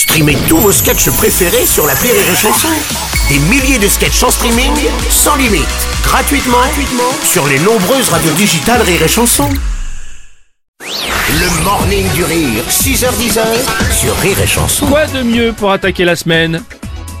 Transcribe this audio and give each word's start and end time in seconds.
Streamez 0.00 0.38
tous 0.48 0.56
vos 0.56 0.72
sketchs 0.72 1.10
préférés 1.10 1.66
sur 1.66 1.86
la 1.86 1.92
Rire 1.92 2.14
et 2.14 2.34
Chanson. 2.34 2.68
Des 3.28 3.38
milliers 3.38 3.78
de 3.78 3.86
sketchs 3.86 4.22
en 4.22 4.30
streaming, 4.30 4.72
sans 5.10 5.36
limite, 5.36 5.68
gratuitement, 6.02 6.56
gratuitement 6.56 7.12
sur 7.22 7.46
les 7.46 7.58
nombreuses 7.58 8.08
radios 8.08 8.32
digitales 8.32 8.80
Rire 8.80 9.02
et 9.02 9.08
Chanson. 9.08 9.50
Le 10.80 11.64
morning 11.64 12.10
du 12.14 12.24
rire, 12.24 12.64
6h10 12.70 13.40
sur 13.92 14.16
Rire 14.16 14.40
et 14.40 14.46
Chanson. 14.46 14.86
Quoi 14.86 15.04
de 15.04 15.22
mieux 15.22 15.52
pour 15.52 15.70
attaquer 15.70 16.06
la 16.06 16.16
semaine 16.16 16.62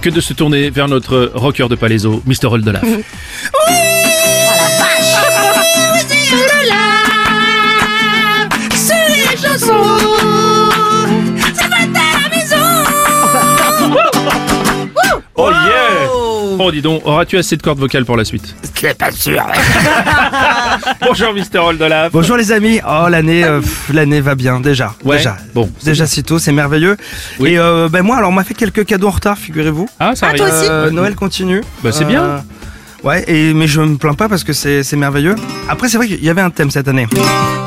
que 0.00 0.08
de 0.08 0.22
se 0.22 0.32
tourner 0.32 0.70
vers 0.70 0.88
notre 0.88 1.32
rocker 1.34 1.68
de 1.68 1.74
Palaiso, 1.74 2.22
Mr. 2.24 2.46
Oldelaf 2.46 2.82
Oh 3.52 3.70
yeah 15.48 16.08
Oh 16.62 16.70
dis 16.70 16.82
donc, 16.82 17.06
auras-tu 17.06 17.38
assez 17.38 17.56
de 17.56 17.62
cordes 17.62 17.78
vocales 17.78 18.04
pour 18.04 18.16
la 18.16 18.24
suite 18.24 18.54
es 18.82 18.94
pas 18.94 19.10
sûr 19.12 19.42
Bonjour 21.06 21.32
Mr. 21.34 21.58
Oldelaf 21.58 22.12
Bonjour 22.12 22.36
les 22.36 22.50
amis. 22.52 22.80
Oh 22.86 23.06
l'année, 23.08 23.44
euh, 23.44 23.60
pff, 23.60 23.90
l'année 23.92 24.20
va 24.20 24.34
bien 24.34 24.58
déjà. 24.60 24.94
Ouais, 25.04 25.18
Déjà. 25.18 25.36
bon, 25.54 25.70
c'est 25.78 25.90
Déjà 25.90 26.06
si 26.06 26.22
tôt, 26.22 26.38
c'est 26.38 26.52
merveilleux. 26.52 26.96
Oui. 27.38 27.50
Et 27.52 27.58
euh, 27.58 27.88
ben 27.90 28.02
moi, 28.02 28.16
alors 28.16 28.30
on 28.30 28.32
m'a 28.32 28.44
fait 28.44 28.54
quelques 28.54 28.84
cadeaux 28.86 29.08
en 29.08 29.12
retard, 29.12 29.36
figurez-vous. 29.38 29.88
Ah 29.98 30.14
ça 30.16 30.28
arrive 30.28 30.42
Euh, 30.50 30.90
Noël 30.90 31.14
continue. 31.14 31.60
Bah, 31.82 31.92
c'est 31.92 32.04
Euh, 32.04 32.08
bien. 32.08 32.44
Ouais, 33.02 33.24
et 33.28 33.54
mais 33.54 33.66
je 33.66 33.80
me 33.80 33.96
plains 33.96 34.14
pas 34.14 34.28
parce 34.28 34.44
que 34.44 34.52
c'est 34.52 34.82
c'est 34.82 34.96
merveilleux. 34.96 35.34
Après 35.68 35.88
c'est 35.88 35.96
vrai 35.96 36.06
qu'il 36.06 36.22
y 36.22 36.28
avait 36.28 36.40
un 36.42 36.50
thème 36.50 36.70
cette 36.70 36.88
année. 36.88 37.06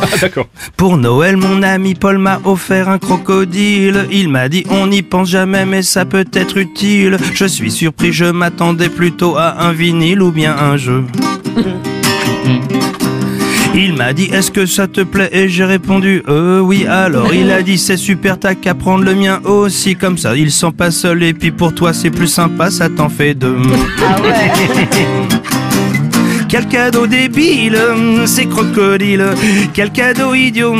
Ah 0.05 0.17
d'accord 0.19 0.47
Pour 0.75 0.97
Noël, 0.97 1.37
mon 1.37 1.63
ami 1.63 1.95
Paul 1.95 2.17
m'a 2.17 2.41
offert 2.43 2.89
un 2.89 2.99
crocodile. 2.99 4.05
Il 4.11 4.27
m'a 4.27 4.49
dit 4.49 4.65
on 4.69 4.87
n'y 4.87 5.01
pense 5.01 5.29
jamais, 5.29 5.65
mais 5.65 5.81
ça 5.81 6.03
peut 6.03 6.25
être 6.33 6.57
utile. 6.57 7.17
Je 7.33 7.45
suis 7.45 7.71
surpris, 7.71 8.11
je 8.11 8.25
m'attendais 8.25 8.89
plutôt 8.89 9.37
à 9.37 9.63
un 9.63 9.71
vinyle 9.71 10.21
ou 10.21 10.31
bien 10.31 10.57
un 10.57 10.75
jeu. 10.75 11.05
Il 13.75 13.93
m'a 13.95 14.13
dit 14.13 14.25
est-ce 14.25 14.51
que 14.51 14.65
ça 14.65 14.87
te 14.87 15.01
plaît? 15.01 15.29
Et 15.31 15.49
j'ai 15.49 15.65
répondu 15.65 16.23
euh 16.27 16.59
oui 16.59 16.85
alors 16.87 17.33
il 17.33 17.51
a 17.51 17.61
dit 17.61 17.77
c'est 17.77 17.97
super 17.97 18.39
t'as 18.39 18.55
qu'à 18.55 18.75
prendre 18.75 19.03
le 19.03 19.15
mien 19.15 19.41
aussi 19.45 19.95
comme 19.95 20.17
ça 20.17 20.35
il 20.35 20.51
sent 20.51 20.71
pas 20.77 20.91
seul 20.91 21.23
et 21.23 21.33
puis 21.33 21.51
pour 21.51 21.73
toi 21.73 21.93
c'est 21.93 22.11
plus 22.11 22.27
sympa 22.27 22.69
ça 22.69 22.89
t'en 22.89 23.09
fait 23.09 23.33
deux. 23.33 23.57
Quel 26.53 26.67
cadeau 26.67 27.07
débile, 27.07 27.79
c'est 28.27 28.45
crocodile. 28.45 29.25
Quel 29.73 29.91
cadeau 29.91 30.35
idiot, 30.35 30.75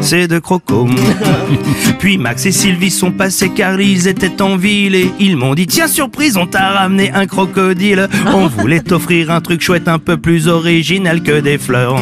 c'est 0.00 0.26
de 0.26 0.38
croco. 0.38 0.88
Puis 2.04 2.18
Max 2.18 2.44
et 2.44 2.52
Sylvie 2.52 2.90
sont 2.90 3.12
passés 3.12 3.48
car 3.48 3.80
ils 3.80 4.08
étaient 4.08 4.42
en 4.42 4.58
ville 4.58 4.94
et 4.94 5.10
ils 5.18 5.38
m'ont 5.38 5.54
dit 5.54 5.66
tiens 5.66 5.88
surprise 5.88 6.36
on 6.36 6.46
t'a 6.46 6.72
ramené 6.72 7.10
un 7.10 7.26
crocodile. 7.26 8.10
On 8.26 8.46
voulait 8.46 8.82
t'offrir 8.82 9.30
un 9.30 9.40
truc 9.40 9.62
chouette 9.62 9.88
un 9.88 9.98
peu 9.98 10.18
plus 10.18 10.46
original 10.46 11.22
que 11.22 11.40
des 11.40 11.56
fleurs. 11.56 11.98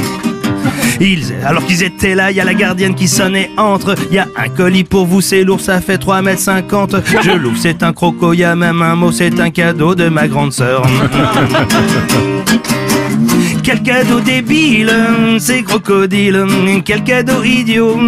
Ils, 1.01 1.35
alors 1.45 1.65
qu'ils 1.65 1.83
étaient 1.83 2.15
là, 2.15 2.31
il 2.31 2.37
y 2.37 2.41
a 2.41 2.45
la 2.45 2.55
gardienne 2.55 2.95
qui 2.95 3.09
sonnait 3.09 3.51
entre. 3.57 3.95
Il 4.11 4.17
y 4.17 4.19
a 4.19 4.29
un 4.37 4.49
colis 4.49 4.85
pour 4.85 5.07
vous, 5.07 5.21
c'est 5.21 5.45
lourd, 5.45 5.61
ça 5.61 5.81
fait 5.81 5.99
3 5.99 6.23
mètres 6.23 6.41
50. 6.41 6.97
Je 7.23 7.31
l'ouvre, 7.33 7.57
c'est 7.59 7.83
un 7.83 7.93
croco, 7.93 8.33
il 8.33 8.41
y 8.41 8.45
a 8.45 8.55
même 8.55 8.83
un 8.83 8.95
mot, 8.95 9.13
c'est 9.13 9.41
un 9.41 9.51
cadeau 9.51 9.95
de 9.95 10.09
ma 10.09 10.29
grande 10.29 10.53
sœur. 10.53 10.83
Quel 13.63 13.83
cadeau 13.83 14.21
débile, 14.21 14.93
ces 15.39 15.63
crocodiles. 15.63 16.45
Quel 16.85 17.05
cadeau 17.05 17.43
idiot, 17.45 17.99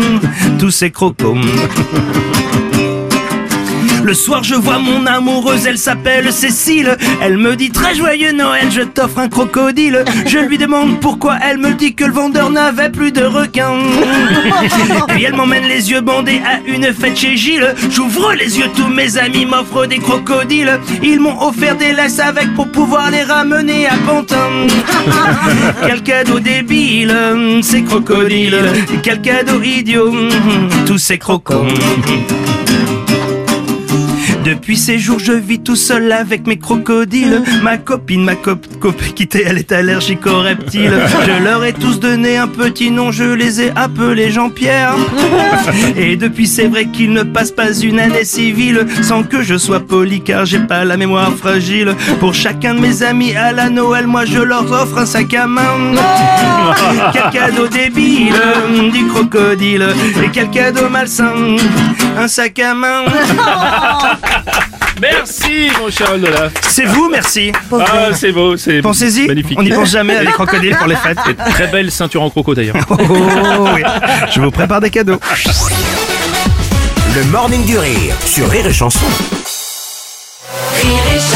tous 0.59 0.71
ces 0.71 0.91
crocos. 0.91 1.37
Le 4.05 4.13
soir, 4.13 4.45
je 4.45 4.55
vois 4.55 4.79
mon 4.79 5.07
amoureuse, 5.07 5.67
elle 5.67 5.79
s'appelle 5.79 6.31
Cécile. 6.31 6.99
Elle 7.23 7.39
me 7.39 7.57
dit 7.57 7.71
très 7.71 7.95
joyeux 7.95 8.33
Noël, 8.33 8.71
je 8.71 8.83
t'offre 8.83 9.19
un 9.19 9.31
crocodile. 9.31 10.05
Je 10.27 10.41
lui 10.41 10.59
demande 10.59 11.01
pourquoi, 11.01 11.37
elle 11.43 11.57
me 11.57 11.73
dit 11.73 11.95
que 11.95 12.05
le 12.05 12.13
vendeur 12.13 12.51
n'avait 12.51 12.91
plus 12.91 13.13
de 13.13 13.25
requins. 13.25 13.79
Puis 15.09 15.25
elle 15.25 15.35
m'emmène 15.35 15.65
les 15.65 15.91
yeux 15.91 16.03
bandés 16.03 16.43
à 16.45 16.61
une 16.71 16.93
fête 16.93 17.17
chez 17.17 17.39
Gilles. 17.39 17.75
J'ouvre 17.91 18.35
les 18.35 18.59
yeux, 18.59 18.69
tous 18.77 18.89
mes 18.89 19.17
amis 19.17 19.47
m'offrent 19.47 19.87
des 19.87 19.99
crocodiles. 19.99 20.79
Ils 21.03 21.19
m'ont 21.19 21.41
offert 21.41 21.75
des 21.75 21.95
laisses 21.95 22.21
avec 22.21 22.53
pour 22.53 22.69
pouvoir 22.71 23.11
les 23.11 23.23
ramener 23.23 23.87
à 23.87 23.97
Pantin. 24.07 24.67
Quel 25.87 26.03
cadeau 26.03 26.41
débile, 26.41 27.17
ces 27.63 27.83
crocodiles. 27.83 28.61
Quel 29.03 29.23
cadeau 29.23 29.63
idiot, 29.63 30.13
tous 30.85 30.99
ces 30.99 31.17
crocos. 31.17 31.65
Depuis 34.45 34.77
ces 34.77 34.99
jours, 34.99 35.19
je 35.19 35.33
vis 35.33 35.61
tout 35.61 35.75
seul 35.77 36.13
avec 36.13 36.47
mes 36.47 36.59
crocodiles. 36.59 37.43
Ma 37.63 37.79
copine, 37.79 38.25
ma 38.25 38.35
cop 38.35 38.67
cop 38.79 38.97
quittée, 39.15 39.45
elle 39.47 39.57
est 39.57 39.73
allergique 39.73 40.27
aux 40.27 40.41
reptiles. 40.41 40.93
Je 41.27 41.43
leur 41.43 41.65
ai 41.65 41.73
tous 41.73 41.99
donné 41.99 42.37
un 42.37 42.47
petit 42.47 42.91
nom, 42.91 43.11
je 43.11 43.25
les 43.25 43.63
ai 43.63 43.73
appelés 43.75 44.31
Jean-Pierre. 44.31 44.95
Et 45.97 46.17
depuis, 46.17 46.47
c'est 46.47 46.67
vrai 46.67 46.87
qu'il 46.87 47.13
ne 47.13 47.23
passe 47.23 47.53
pas 47.53 47.73
une 47.73 47.99
année 47.99 48.25
civile 48.25 48.87
sans 49.01 49.23
que 49.23 49.43
je 49.43 49.57
sois 49.57 49.81
poli, 49.81 50.21
car 50.21 50.45
j'ai 50.45 50.59
pas 50.59 50.85
la 50.85 50.99
mémoire 50.99 51.33
fragile. 51.33 51.95
Pour 52.21 52.35
chacun 52.35 52.75
de 52.75 52.81
mes 52.81 53.03
amis 53.03 53.35
à 53.35 53.53
la 53.53 53.71
Noël, 53.71 54.07
moi 54.07 54.27
je 54.27 54.41
leur 54.41 54.71
offre 54.71 54.99
un 54.99 55.07
sac 55.07 55.33
à 55.33 55.47
main. 55.47 55.95
Quel 57.15 57.31
cadeau 57.33 57.67
débile, 57.67 58.35
du 58.93 59.07
crocodile. 59.07 59.87
Et 60.23 60.29
quel 60.31 60.51
cadeau 60.51 60.91
malsain, 60.91 61.57
un 62.19 62.29
sac 62.29 62.59
à 62.59 62.75
main. 62.75 63.05
Merci 65.01 65.69
mon 65.81 65.91
cher 65.91 66.13
Oldelaf 66.13 66.53
C'est 66.69 66.85
vous, 66.85 67.09
merci. 67.11 67.51
Ah 67.73 68.11
c'est 68.15 68.31
beau, 68.31 68.57
c'est 68.57 68.81
Pensez-y, 68.81 69.27
magnifique 69.27 69.59
on 69.59 69.63
n'y 69.65 69.71
pense 69.71 69.91
jamais 69.91 70.17
avec 70.17 70.31
crocodile 70.31 70.77
pour 70.77 70.87
les 70.87 70.95
fêtes. 70.95 71.19
Très 71.51 71.67
belle 71.67 71.91
ceinture 71.91 72.23
en 72.23 72.31
croco 72.31 72.55
d'ailleurs 72.55 72.77
Oh, 72.91 73.69
oui. 73.75 73.83
Je 74.33 74.41
vous 74.41 74.51
prépare 74.53 74.81
des 74.81 74.91
cadeaux. 74.91 75.19
Le 77.15 77.25
morning 77.25 77.65
du 77.67 77.77
rire 77.77 78.15
sur 78.25 78.49
Rire 78.49 78.67
et 78.67 78.73
Chanson. 78.73 79.05
Rire 80.83 81.03
et 81.15 81.19
chanson. 81.19 81.34